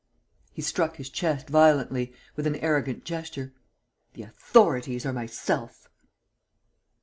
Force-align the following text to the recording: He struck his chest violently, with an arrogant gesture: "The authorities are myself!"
He 0.51 0.63
struck 0.63 0.95
his 0.95 1.11
chest 1.11 1.47
violently, 1.47 2.11
with 2.35 2.47
an 2.47 2.55
arrogant 2.55 3.03
gesture: 3.05 3.53
"The 4.15 4.23
authorities 4.23 5.05
are 5.05 5.13
myself!" 5.13 5.89